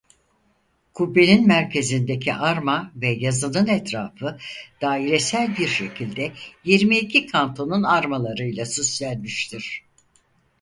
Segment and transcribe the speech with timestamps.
[0.93, 4.37] Kubbenin merkezindeki arma ve yazının etrafı
[4.81, 6.31] dairesel bir şekilde
[6.63, 9.83] yirmi iki kantonun armalarıyla süslenmiştir.